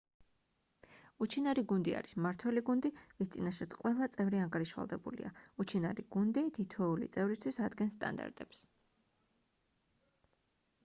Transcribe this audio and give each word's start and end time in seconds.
უჩინარი 1.23 1.63
გუნდი 1.71 1.91
არის 1.97 2.13
მმართველი 2.19 2.61
გუნდი 2.69 2.91
ვის 3.19 3.29
წინაშეც 3.35 3.75
ყველა 3.81 4.07
წევრი 4.15 4.39
ანგარიშვალდებულია 4.45 5.31
უჩინარი 5.63 6.05
გუნდი 6.15 6.43
თითოეული 6.55 7.09
წევრისთვის 7.17 7.59
ადგენს 7.67 7.93
სტანდარტებს 7.99 8.63